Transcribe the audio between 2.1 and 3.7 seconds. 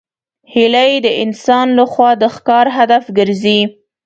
د ښکار هدف ګرځي